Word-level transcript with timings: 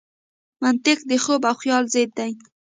منطق 0.61 0.99
د 1.09 1.11
خوب 1.23 1.41
او 1.49 1.55
خیال 1.61 1.83
ضد 1.93 2.09
دی. 2.17 2.31